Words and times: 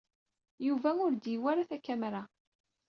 Yuba 0.67 0.89
ur 1.05 1.11
d-yuwiy 1.13 1.49
ara 1.51 1.69
takamra. 1.69 2.23